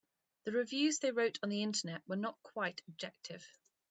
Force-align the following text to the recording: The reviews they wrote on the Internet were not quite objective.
The 0.45 0.51
reviews 0.51 0.97
they 0.97 1.11
wrote 1.11 1.37
on 1.43 1.49
the 1.49 1.61
Internet 1.61 2.01
were 2.07 2.15
not 2.15 2.41
quite 2.41 2.81
objective. 2.87 3.45